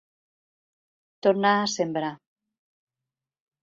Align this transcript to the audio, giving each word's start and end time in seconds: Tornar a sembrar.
Tornar 1.27 1.53
a 1.59 1.71
sembrar. 1.77 2.13